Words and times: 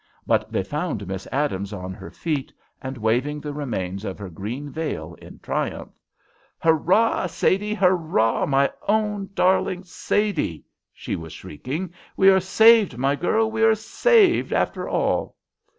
But 0.25 0.51
they 0.51 0.63
found 0.63 1.05
Miss 1.07 1.27
Adams 1.31 1.71
on 1.71 1.93
her 1.93 2.09
feet, 2.09 2.51
and 2.81 2.97
waving 2.97 3.39
the 3.39 3.53
remains 3.53 4.03
of 4.03 4.17
her 4.17 4.29
green 4.31 4.71
veil 4.71 5.13
in 5.21 5.37
triumph. 5.37 5.91
"Hurrah, 6.57 7.27
Sadie! 7.27 7.75
Hurrah, 7.75 8.47
my 8.47 8.71
own 8.87 9.29
darling 9.35 9.83
Sadie!" 9.83 10.65
she 10.91 11.15
was 11.15 11.33
shrieking. 11.33 11.93
"We 12.17 12.29
are 12.31 12.39
saved, 12.39 12.97
my 12.97 13.15
girl, 13.15 13.51
we 13.51 13.61
are 13.61 13.75
saved 13.75 14.51
after 14.51 14.89
all." 14.89 15.35